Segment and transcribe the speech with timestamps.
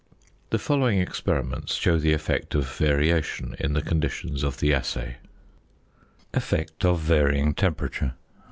[0.49, 5.17] The following experiments show the effect of variation in the conditions of the assay:
[6.33, 8.15] ~Effect of Varying Temperature.